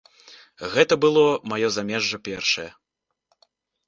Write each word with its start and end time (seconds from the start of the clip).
Гэта 0.75 0.93
было 1.03 1.25
маё 1.53 1.69
замежжа 1.75 2.17
першае. 2.29 2.65